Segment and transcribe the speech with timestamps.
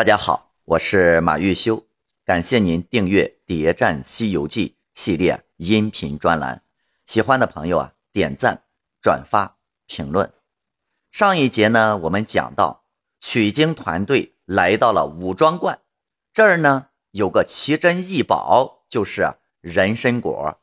[0.00, 1.84] 大家好，我是马玉修，
[2.24, 6.62] 感谢您订阅《谍战西游记》系列音频专栏。
[7.04, 8.62] 喜欢的朋友啊，点赞、
[9.02, 10.32] 转发、评论。
[11.12, 12.84] 上一节呢，我们讲到
[13.20, 15.78] 取经团队来到了武庄观，
[16.32, 20.58] 这儿呢有个奇珍异宝，就是人参果。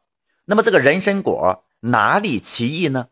[0.45, 3.09] 那么这个人参果哪里奇异呢？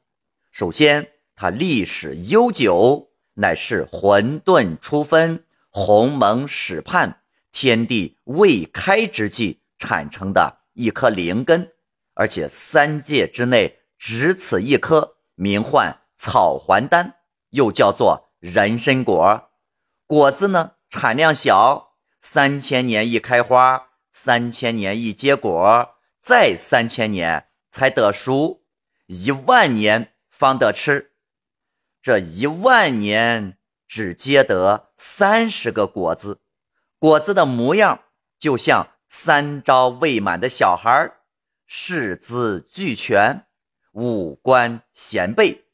[0.51, 5.43] 首先，它历史悠久，乃是混沌初分。
[5.77, 11.73] 鸿蒙始判，天地未开之际产生的一颗灵根，
[12.13, 17.15] 而且三界之内只此一颗，名唤草还丹，
[17.49, 19.49] 又叫做人参果。
[20.07, 28.63] 果子呢产量小，三千年一开花，三千年一结果，再三千年才得熟，
[29.07, 31.11] 一万年方得吃。
[32.01, 33.57] 这一万年。
[33.87, 36.39] 只结得三十个果子，
[36.99, 38.05] 果子的模样
[38.37, 41.11] 就像三朝未满的小孩
[41.67, 43.45] 四肢俱全，
[43.93, 45.65] 五官贤备。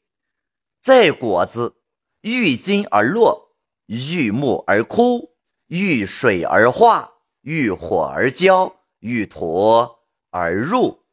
[0.80, 1.76] 这果子
[2.20, 5.34] 遇金而落，遇木而枯，
[5.66, 9.96] 遇水而化，遇火而焦，遇土
[10.30, 11.04] 而入。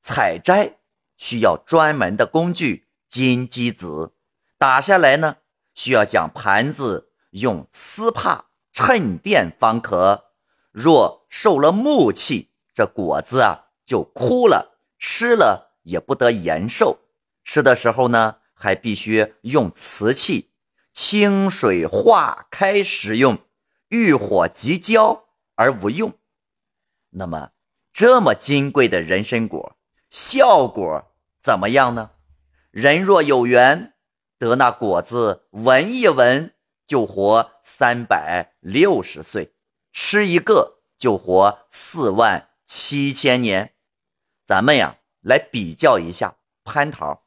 [0.00, 0.78] 采摘
[1.16, 4.14] 需要专门的工具金鸡子，
[4.58, 5.36] 打下来呢。
[5.74, 10.26] 需要将盘子用丝帕衬垫方可。
[10.70, 16.98] 若受了木气，这果子啊就枯了，吃了也不得延寿。
[17.44, 20.50] 吃的时候呢，还必须用瓷器，
[20.92, 23.38] 清水化开食用，
[23.88, 25.24] 遇火即焦
[25.56, 26.14] 而无用。
[27.10, 27.50] 那么，
[27.92, 29.76] 这么金贵的人参果，
[30.08, 31.12] 效果
[31.42, 32.12] 怎么样呢？
[32.70, 33.91] 人若有缘。
[34.42, 36.52] 得那果子闻一闻
[36.84, 39.54] 就活三百六十岁，
[39.92, 43.74] 吃一个就活四万七千年。
[44.44, 46.34] 咱们呀来比较一下
[46.64, 47.22] 蟠桃。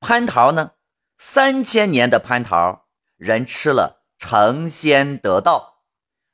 [0.00, 0.70] 蟠桃呢，
[1.18, 2.86] 三千年的蟠桃，
[3.18, 5.82] 人吃了成仙得道；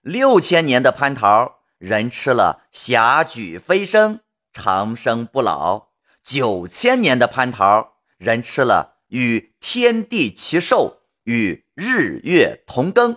[0.01, 4.21] 六千年的蟠桃，人吃了霞举飞升，
[4.53, 5.89] 长生不老；
[6.23, 8.93] 九千年的蟠桃，人吃了。
[9.09, 13.17] 与天地齐寿，与日月同庚。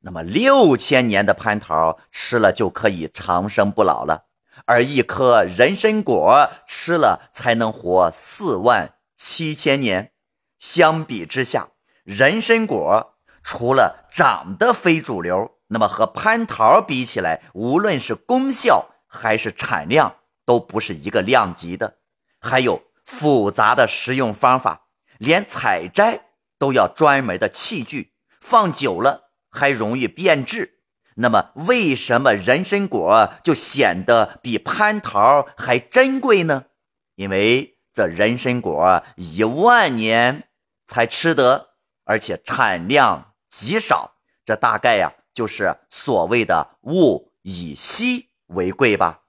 [0.00, 4.26] 那么六千年的蟠桃吃了就可以长生不老了，
[4.64, 10.12] 而一颗人参果吃了才能活四万七千年。
[10.58, 11.68] 相比之下，
[12.04, 21.98] 人参果除了长得非主流，那么和蟠桃比起来，无论是功效还是产量都不是一个量级的，
[22.40, 24.85] 还有复杂的食用方法。
[25.18, 26.26] 连采摘
[26.58, 30.80] 都要专门的器具，放久了还容易变质。
[31.16, 36.66] 那么，为什么人参果就显得比蟠桃还珍贵呢？
[37.14, 40.48] 因为这人参果一万年
[40.86, 41.70] 才吃得，
[42.04, 44.16] 而且产量极少。
[44.44, 49.22] 这大概呀，就是所谓的物以稀为贵吧。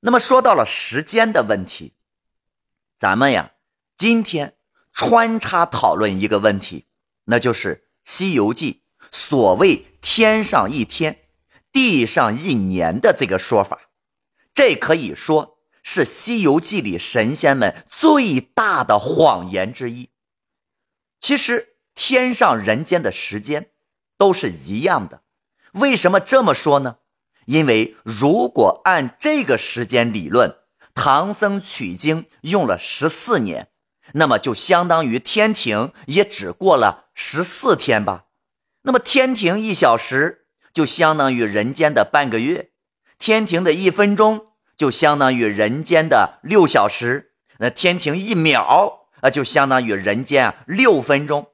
[0.00, 1.94] 那么，说到了时间的问题，
[2.98, 3.52] 咱们呀，
[3.96, 4.57] 今天。
[4.98, 6.86] 穿插讨论一个问题，
[7.26, 8.82] 那就是《西游记》
[9.12, 11.20] 所谓“天上一天，
[11.70, 13.90] 地上一年”的这个说法。
[14.52, 20.10] 这可以说是《西游记》里神仙们最大的谎言之一。
[21.20, 23.70] 其实，天上人间的时间
[24.16, 25.22] 都是一样的。
[25.74, 26.96] 为什么这么说呢？
[27.46, 30.56] 因为如果按这个时间理论，
[30.92, 33.70] 唐僧取经用了十四年。
[34.12, 38.24] 那么就相当于天庭也只过了十四天吧。
[38.82, 42.70] 那么天庭一小时就相当于人间的半个月，
[43.18, 44.46] 天庭的一分钟
[44.76, 51.48] 就相当于人间的六小时，那天庭一秒啊就相当于人间六分钟。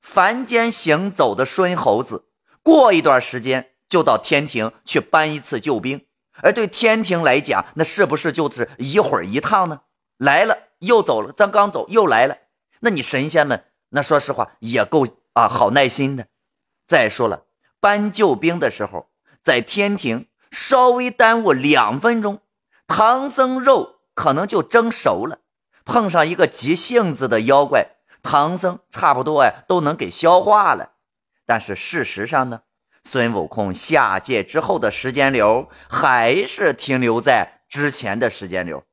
[0.00, 2.26] 凡间行走的孙猴子，
[2.62, 6.06] 过一段时间就到天庭去搬一次救兵，
[6.42, 9.80] 而对天庭来讲，那是不是就是一会儿一趟呢？
[10.18, 10.67] 来了。
[10.80, 12.36] 又走了，咱刚走又来了，
[12.80, 16.26] 那你神仙们那说实话也够啊，好耐心的。
[16.86, 17.44] 再说了，
[17.80, 19.10] 搬救兵的时候，
[19.42, 22.40] 在天庭稍微耽误两分钟，
[22.86, 25.40] 唐僧肉可能就蒸熟了。
[25.84, 30.92] 碰上一个急性子的妖怪，唐僧差不多呀都能给消化了。
[31.46, 32.60] 但是事实上呢，
[33.04, 38.84] 孙悟空下界之后的时间流还是停留在之前的时间流。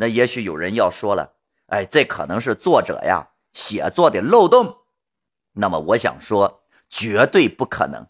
[0.00, 1.34] 那也许有人要说了，
[1.66, 4.78] 哎，这可能是作者呀写作的漏洞。
[5.52, 8.06] 那么我想说，绝对不可能，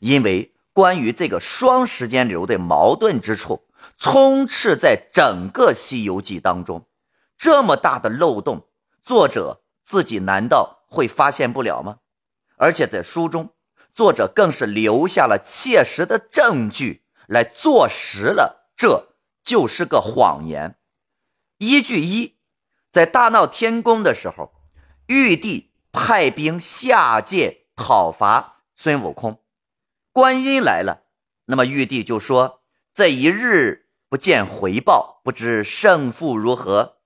[0.00, 3.62] 因为关于这个双时间流的矛盾之处，
[3.96, 6.86] 充斥在整个《西游记》当中。
[7.38, 8.68] 这么大的漏洞，
[9.00, 12.00] 作者自己难道会发现不了吗？
[12.56, 13.54] 而且在书中，
[13.94, 20.76] 作者更是留下了切实的证据来坐实了这就是个谎言。
[21.60, 22.38] 依据一，
[22.90, 24.54] 在大闹天宫的时候，
[25.08, 29.42] 玉帝派兵下界讨伐孙悟空，
[30.10, 31.02] 观音来了，
[31.44, 32.62] 那么玉帝就说
[32.94, 36.96] ：“这一日不见回报，不知胜负如何。”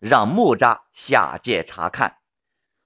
[0.00, 2.16] 让木吒下界查看。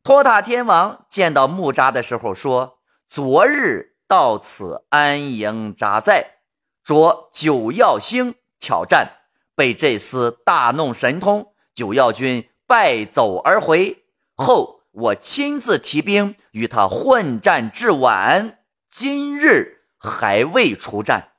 [0.02, 6.40] 托塔天王见到木吒的时候说：“昨日到此安营扎寨，
[6.84, 9.20] 着九曜星挑战。”
[9.56, 14.04] 被这厮大弄神通，九曜军败走而回。
[14.34, 18.58] 后我亲自提兵与他混战至晚，
[18.90, 21.32] 今日还未出战。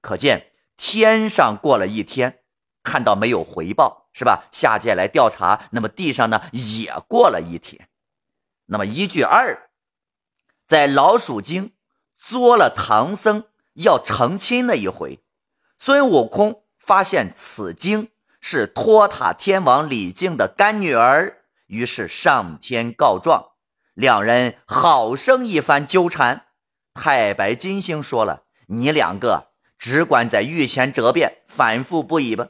[0.00, 2.40] 可见天上过了一天，
[2.82, 4.48] 看到没有回报，是吧？
[4.52, 7.88] 下界来调查，那么地上呢也过了一天。
[8.66, 9.70] 那么依据二，
[10.66, 11.72] 在老鼠精
[12.16, 13.44] 作了唐僧
[13.74, 15.24] 要成亲那一回，
[15.76, 16.63] 孙悟空。
[16.84, 18.08] 发现此经
[18.40, 23.52] 是托塔天王李靖的干女儿，于是上天告状，
[23.94, 26.42] 两人好生一番纠缠。
[26.92, 32.48] 太白金星说了：“你两个只管在御前折辩，反复不已吧。”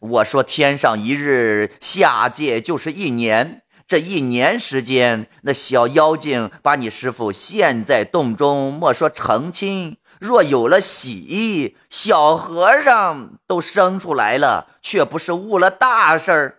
[0.00, 3.62] 我说：“天上一日，下界就是一年。
[3.86, 16.58] 这一年时间，那小妖精把你师傅陷在洞中，莫说成亲。”若有了喜，小和尚都生出来了，却不是误了大事儿。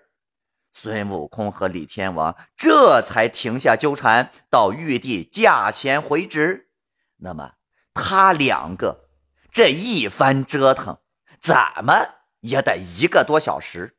[0.73, 6.71] 孙悟空和李天王这才停下纠缠，到玉帝驾前回旨。
[7.19, 7.53] 那么
[7.93, 9.05] 他两个
[9.49, 10.97] 这一番折腾，
[11.39, 11.55] 怎
[11.85, 13.95] 么也得一个多小时。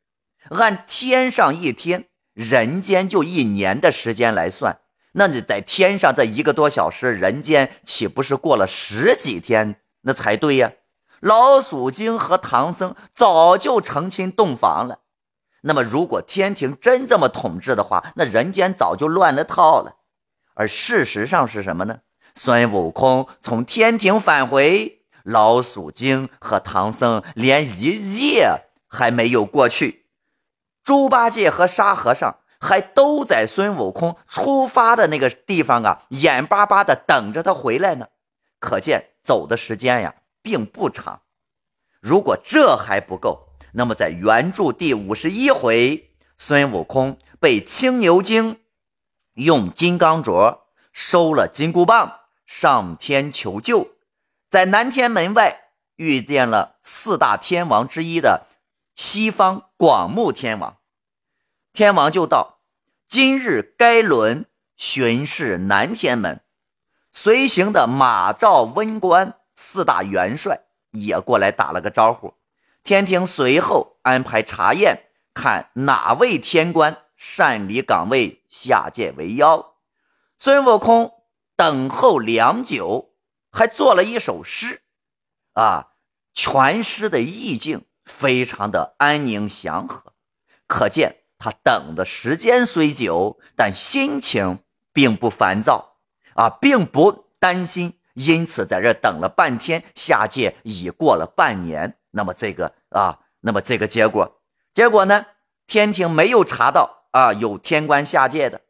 [0.50, 4.80] 按天上一天，人间就一年的时间来算。
[5.16, 9.80] 那你在天上这一个多小时，人间岂不是过了十几天？
[10.02, 10.72] 那才对呀！
[11.20, 15.00] 老鼠精和唐僧早就成亲洞房了。
[15.62, 19.96] 那么，如果天庭真这么统治的话，那人间早就乱了套了。
[20.54, 22.00] 而事实上是什么呢？
[22.34, 30.06] 孙悟空从天庭返回，老鼠精和唐僧连一夜还没有过去，
[30.82, 32.40] 猪八戒和沙和尚。
[32.64, 38.08] 还都在孙悟空出发的那个地方啊，眼巴巴的等着他回来呢。
[38.58, 41.20] 可见走的时间呀，并不长。
[42.00, 48.60] 如果这还不够，那么在原著第五十一回，孙悟空被青牛精
[49.34, 50.60] 用金刚镯
[50.92, 53.88] 收了金箍棒，上天求救，
[54.48, 58.46] 在南天门外遇见了四大天王之一的
[58.94, 60.78] 西方广目天王，
[61.74, 62.53] 天王就道。
[63.14, 66.40] 今日该轮巡视南天门，
[67.12, 72.34] 随行的马赵温官四大元帅也过来打了个招呼。
[72.82, 79.76] 天庭随后安排查验，看哪位天官擅离岗位下界为妖。
[80.36, 81.12] 孙悟空
[81.54, 83.14] 等候良久，
[83.52, 84.82] 还做了一首诗，
[85.52, 85.90] 啊，
[86.32, 90.14] 全诗的意境非常的安宁祥和，
[90.66, 91.20] 可见。
[91.38, 94.60] 他等的时间虽久，但心情
[94.92, 95.96] 并不烦躁
[96.34, 97.98] 啊，并不担心。
[98.14, 101.98] 因此，在这等了半天，下界已过了半年。
[102.12, 104.40] 那么这个啊，那么这个结果，
[104.72, 105.26] 结果呢？
[105.66, 108.60] 天庭没有查到啊，有天官下界的。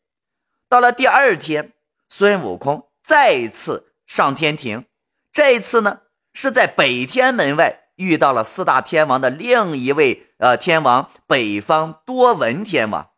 [0.68, 1.72] 到了第二天，
[2.08, 4.86] 孙悟空再次上天庭，
[5.32, 6.00] 这一次呢
[6.32, 7.80] 是在北天门外。
[7.96, 13.12] 遇到了四大天王的另一位呃天王北方多闻天王，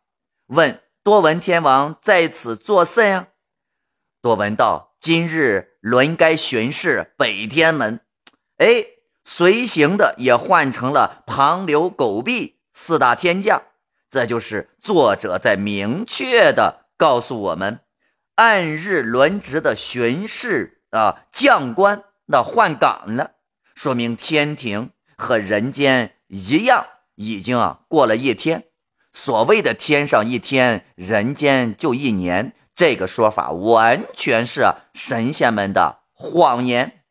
[0.45, 3.27] 问多闻天王在此作甚呀？
[4.21, 7.99] 多闻道：今日轮该巡视北天门。
[8.59, 8.85] 哎，
[9.25, 13.61] 随行的也换成了庞刘狗臂四大天将。
[14.09, 17.81] 这就是作者在明确的告诉我们，
[18.35, 23.31] 按日轮值的巡视啊将官那换岗了。
[23.75, 28.63] 说明天庭和人间一样，已经啊过了一天。
[29.11, 37.03] 所谓的天上一天，人间就一年，这个说法完全是神仙们的谎言。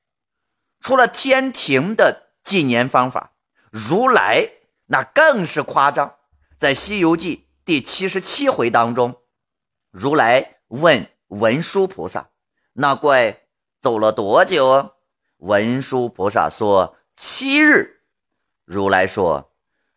[0.81, 3.33] 除了天庭的纪年方法，
[3.71, 4.49] 如来
[4.87, 6.15] 那更是夸张。
[6.57, 9.17] 在《西游记》第七十七回当中，
[9.91, 12.31] 如来问文殊菩萨
[12.75, 13.41] ：“那怪
[13.81, 14.93] 走了多久？
[15.39, 18.03] 文殊菩萨说：“七日。”
[18.65, 19.53] 如来说：“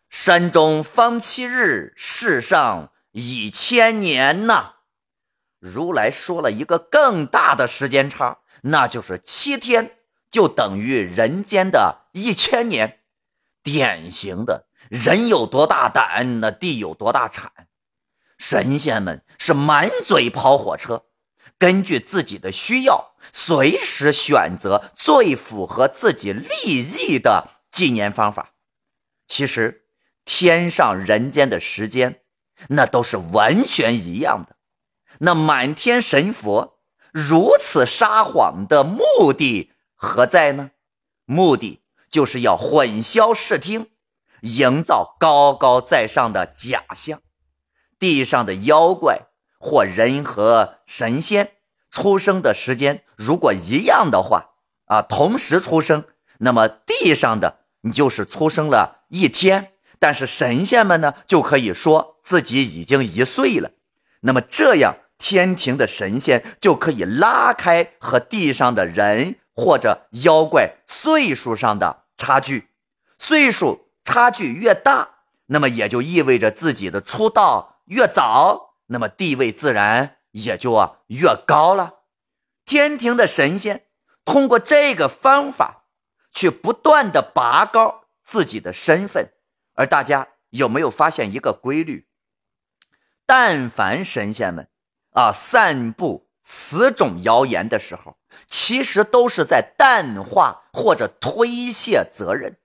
[0.09, 4.75] 山中方七日，世上已千年呐。”
[5.59, 9.97] 如来说了一个更大的时间差，那就是七天
[10.31, 13.01] 就等于人间的一千年。
[13.61, 17.51] 典型的人有多大胆，那地有多大产。
[18.37, 21.03] 神仙们是满嘴跑火车，
[21.57, 28.53] 根据自己的需要，随时选择最符合自己利益的纪年方法。
[29.27, 29.78] 其实，
[30.31, 32.21] 天上人间的时间，
[32.67, 34.57] 那都是完全一样的。
[35.21, 36.77] 那满天神佛
[37.11, 40.69] 如此撒谎的目的何在呢？
[41.25, 41.81] 目的
[42.11, 43.89] 就是要混淆视听，
[44.41, 47.23] 营造高高在上的假象。
[47.97, 51.53] 地上的妖怪或人和神仙
[51.89, 54.51] 出生的时间如果一样的话，
[54.85, 56.03] 啊，同时出生，
[56.37, 63.71] 那么地上的你就是出生了一天，但是神仙们呢就可以说自己已经一岁了。
[64.21, 72.69] 那么这样，天庭的神仙就可以拉开和地上的人或者妖怪岁数上的差距，
[73.17, 75.09] 岁数差距越大，
[75.47, 77.81] 那么也就意味着自己的出道。
[77.85, 81.95] 越早，那么地位自然也就啊越高了。
[82.65, 83.85] 天庭的神仙
[84.23, 85.85] 通过这个方法，
[86.31, 89.31] 去不断的拔高自己的身份。
[89.79, 92.09] 而大家有没有发现一个规律？
[93.25, 94.67] 但凡神仙们
[95.11, 102.57] 啊散布此种谣言的时候，其实都是在淡化或者推卸责任，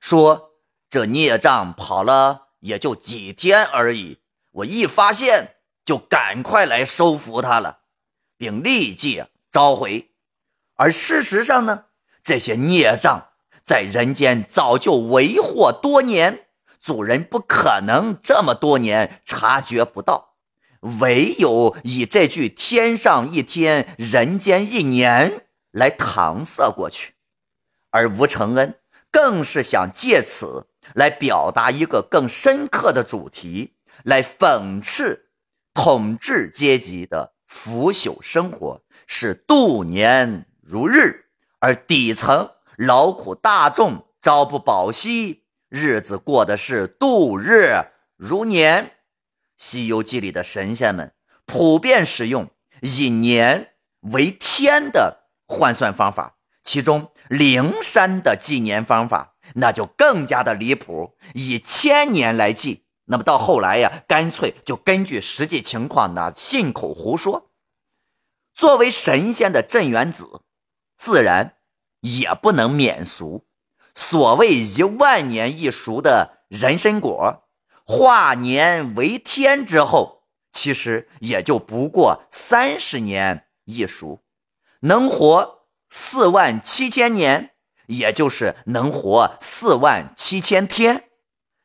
[0.00, 0.56] 说
[0.88, 4.18] 这孽障跑了也就几天而已。
[4.50, 7.82] 我一发现就赶快来收服他了，
[8.36, 10.10] 并立即召回。
[10.74, 11.84] 而事实上呢，
[12.24, 13.29] 这些孽障
[13.70, 16.46] 在人间早就为祸多年，
[16.82, 20.34] 主人不可能这么多年察觉不到，
[20.98, 27.14] 唯有以这句“天上一天，人间一年”来搪塞过去。
[27.90, 28.74] 而吴承恩
[29.12, 33.76] 更是想借此来表达一个更深刻的主题。
[34.02, 35.26] 来讽刺
[35.72, 41.26] 统治阶级的腐朽生活是度年如日，
[41.60, 42.50] 而底层
[42.80, 47.74] 劳苦大众朝不保夕，日子过的是度日
[48.16, 48.84] 如年。
[49.58, 51.12] 《西游记》里的神仙们
[51.44, 52.48] 普遍使用
[52.80, 53.74] 以年
[54.12, 62.86] 为天的换算方法，其中灵山的纪年方法那就更加的离谱，以千年来计。
[63.04, 67.50] 那么到后来呀，干脆就根据实际情况呢，信口胡说。
[68.54, 70.40] 作为神仙的镇元子，
[70.96, 71.56] 自然
[72.00, 73.46] 也不能免俗。
[73.94, 77.44] 所谓一万年一熟的人参果，
[77.84, 84.20] 化年为天之后，其实也就不过三十年一熟，
[84.80, 87.50] 能活四万七千年，
[87.86, 91.04] 也就是能活四万七千天。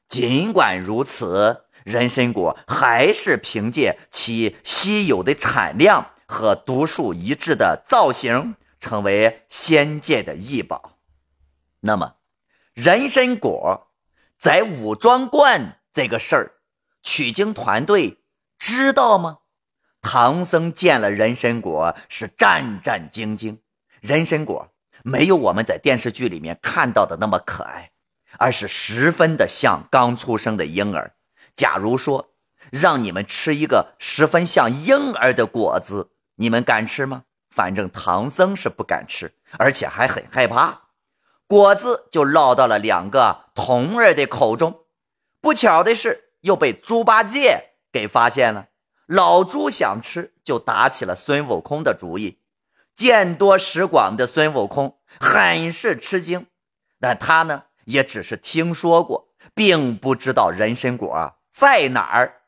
[0.07, 10.99] 尽管如此，人参果还是凭借其稀有的产量和独树一帜的造型，成为仙界的异宝。
[11.79, 12.17] 那么，
[12.75, 13.87] 人参果
[14.37, 16.51] 在武装观这个事儿，
[17.01, 18.23] 取经团队
[18.59, 19.39] 知道吗？
[20.03, 23.57] 唐僧见了人参果是战战兢兢。
[24.01, 27.93] 人参果没有我们在电视剧里面看到的那么可爱。
[28.37, 31.15] 而是十分的像刚出生的婴儿。
[31.55, 32.35] 假如说
[32.69, 37.23] 让你们吃一个十分像婴儿的果子，你们敢吃吗？
[37.55, 40.89] 反正唐僧是不敢吃，而且还很害怕。
[41.47, 44.81] 果子就落到了两个童儿的口中。
[45.39, 48.67] 不巧的是，又被猪八戒给发现了。
[49.05, 52.41] 老猪想吃，就打起了孙悟空的主意。
[52.93, 56.47] 见多识广的孙悟空很是吃惊，
[56.99, 57.63] 但他呢？
[57.85, 62.41] 也只是听说过，并不知道人参果在哪儿。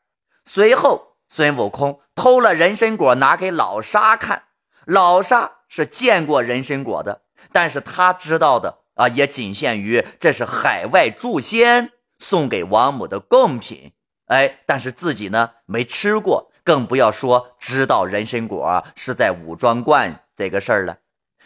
[0.44, 4.47] 随后，孙悟空偷了人参果，拿给老沙看。
[4.88, 7.20] 老沙是见过人参果的，
[7.52, 13.92] 但是他知道的啊，也仅限于这是海外诸仙送给王母的贡品。
[14.28, 20.96] 哎，但是自己呢没吃过，更不要说知道人参果是在武装观这个事儿了。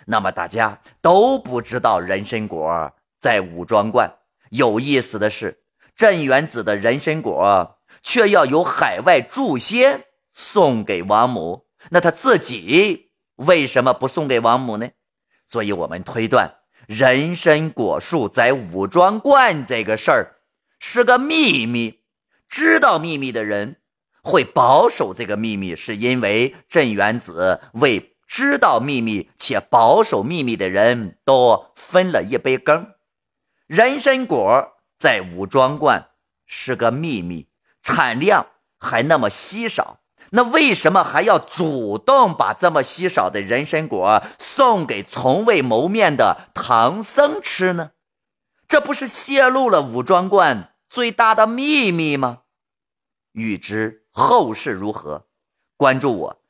[0.07, 2.93] 那么大家都不知道人参果。
[3.19, 4.13] 在武装观，
[4.51, 5.63] 有意思的是，
[5.95, 14.91] 镇元子的人参果却要由海外诸仙送给王母，那他自己为什么不送给王母呢？
[15.47, 16.55] 所以我们推断，
[16.87, 20.37] 人参果树在武装观这个事儿
[20.79, 22.03] 是个秘密。
[22.49, 23.77] 知道秘密的人
[24.23, 32.95] 会保守这个秘密，是因为镇元子为知道秘密且保守秘密的人都分了一杯羹。
[33.67, 36.11] 人参果在武装观
[36.47, 37.49] 是个秘密，
[37.83, 38.47] 产量
[38.79, 40.02] 还那么稀少。
[40.35, 47.93] 那为什么还要主动把这么稀少的人参果送给从未谋面的唐僧吃呢？
[48.67, 52.43] 这不是泄露了武装观最大的秘密吗？
[53.33, 55.29] 欲知后事如何，
[55.77, 56.43] 关注我，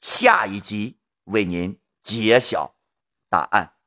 [0.00, 2.74] 下一集为您揭晓
[3.28, 3.77] 答案。